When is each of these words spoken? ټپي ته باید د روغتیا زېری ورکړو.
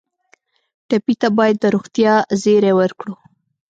ټپي 0.87 1.13
ته 1.21 1.27
باید 1.37 1.55
د 1.59 1.65
روغتیا 1.75 2.13
زېری 2.41 2.73
ورکړو. 2.79 3.13